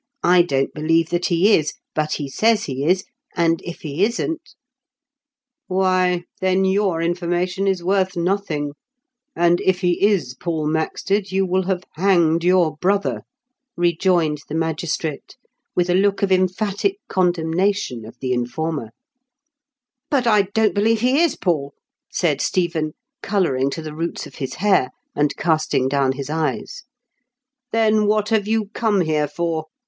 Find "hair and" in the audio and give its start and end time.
24.55-25.37